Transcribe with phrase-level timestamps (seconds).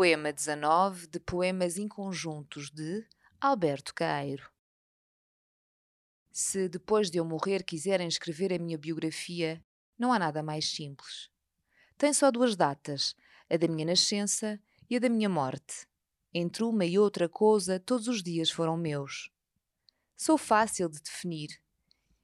[0.00, 3.06] Poema 19 de Poemas Inconjuntos de
[3.38, 4.50] Alberto Caeiro.
[6.32, 9.62] Se depois de eu morrer quiserem escrever a minha biografia,
[9.98, 11.28] não há nada mais simples.
[11.98, 13.14] Tem só duas datas,
[13.50, 14.58] a da minha nascença
[14.88, 15.86] e a da minha morte.
[16.32, 19.30] Entre uma e outra coisa, todos os dias foram meus.
[20.16, 21.60] Sou fácil de definir.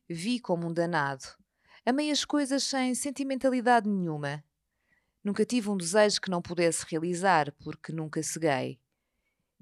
[0.08, 1.26] Vi como um danado.
[1.84, 4.42] Amei as coisas sem sentimentalidade nenhuma
[5.26, 8.78] Nunca tive um desejo que não pudesse realizar, porque nunca ceguei.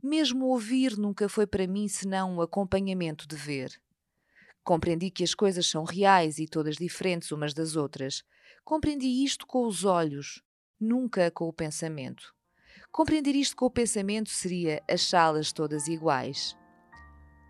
[0.03, 3.81] Mesmo ouvir nunca foi para mim senão um acompanhamento de ver.
[4.63, 8.23] Compreendi que as coisas são reais e todas diferentes umas das outras.
[8.63, 10.43] Compreendi isto com os olhos,
[10.79, 12.35] nunca com o pensamento.
[12.93, 16.55] Compreender isto com o pensamento seria achá-las todas iguais.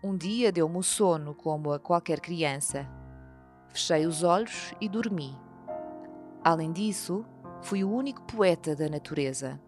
[0.01, 2.87] Um dia deu-me o sono, como a qualquer criança.
[3.67, 5.37] Fechei os olhos e dormi.
[6.41, 7.25] Além disso,
[7.65, 9.59] fui o único poeta da natureza.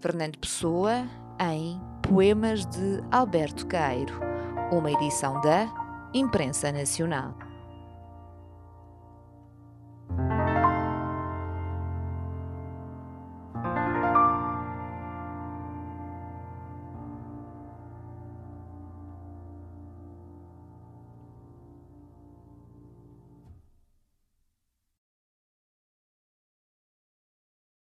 [0.00, 1.06] Fernando Pessoa,
[1.38, 4.18] em Poemas de Alberto Cairo,
[4.72, 5.68] uma edição da
[6.12, 7.45] Imprensa Nacional.